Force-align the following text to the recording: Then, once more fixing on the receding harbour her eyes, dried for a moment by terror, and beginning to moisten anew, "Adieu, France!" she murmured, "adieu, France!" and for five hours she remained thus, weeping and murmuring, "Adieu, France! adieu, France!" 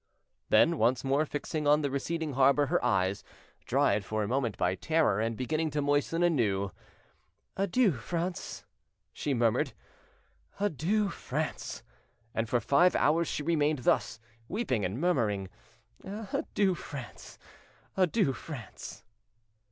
Then, 0.49 0.79
once 0.79 1.03
more 1.03 1.27
fixing 1.27 1.67
on 1.67 1.83
the 1.83 1.91
receding 1.91 2.33
harbour 2.33 2.65
her 2.65 2.83
eyes, 2.83 3.23
dried 3.67 4.03
for 4.03 4.23
a 4.23 4.27
moment 4.27 4.57
by 4.57 4.73
terror, 4.73 5.19
and 5.19 5.37
beginning 5.37 5.69
to 5.69 5.81
moisten 5.83 6.23
anew, 6.23 6.71
"Adieu, 7.55 7.91
France!" 7.91 8.65
she 9.13 9.35
murmured, 9.35 9.73
"adieu, 10.59 11.09
France!" 11.09 11.83
and 12.33 12.49
for 12.49 12.59
five 12.59 12.95
hours 12.95 13.27
she 13.27 13.43
remained 13.43 13.83
thus, 13.83 14.19
weeping 14.47 14.83
and 14.83 14.99
murmuring, 14.99 15.49
"Adieu, 16.03 16.73
France! 16.73 17.37
adieu, 17.95 18.33
France!" 18.33 19.03